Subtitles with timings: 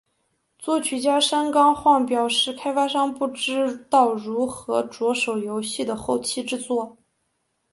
[0.57, 6.97] 作曲家山冈晃表示开发商不知道如何着手游戏的后期制作。